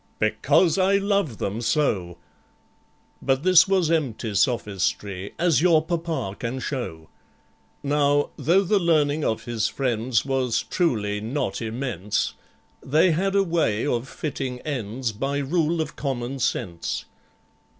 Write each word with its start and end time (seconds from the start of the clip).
Because 0.17 0.79
I 0.79 0.97
love 0.97 1.37
them 1.37 1.61
so!" 1.61 2.17
(But 3.21 3.43
this 3.43 3.67
was 3.67 3.91
empty 3.91 4.33
sophistry, 4.33 5.35
As 5.37 5.61
your 5.61 5.85
Papa 5.85 6.35
can 6.39 6.59
show.) 6.59 7.07
Now, 7.83 8.31
though 8.35 8.63
the 8.63 8.79
learning 8.79 9.23
of 9.23 9.43
his 9.45 9.67
friends 9.67 10.25
Was 10.25 10.63
truly 10.63 11.21
not 11.21 11.61
immense, 11.61 12.33
They 12.83 13.11
had 13.11 13.35
a 13.35 13.43
way 13.43 13.85
of 13.85 14.09
fitting 14.09 14.59
ends 14.61 15.11
By 15.11 15.37
rule 15.37 15.81
of 15.81 15.95
common 15.95 16.39
sense. 16.39 17.05